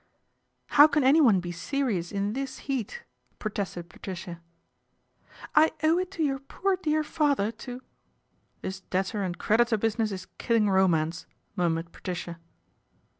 "How 0.77 0.87
can 0.87 1.03
anyone 1.03 1.39
be 1.39 1.51
serious 1.51 2.11
in 2.11 2.33
this 2.33 2.57
heat?" 2.65 3.03
protested 3.37 3.87
Patricia." 3.87 4.41
I 5.55 5.73
owe 5.83 5.99
it 5.99 6.09
to 6.13 6.23
your 6.23 6.39
poor 6.39 6.75
dear 6.75 7.03
father 7.03 7.51
to 7.51 7.81
""This 8.63 8.79
debtor 8.79 9.21
and 9.21 9.37
creditor 9.37 9.77
business 9.77 10.11
is 10.11 10.25
killing 10.39 10.67
romance," 10.71 11.27
murmured 11.55 11.91
Patricia. 11.91 12.39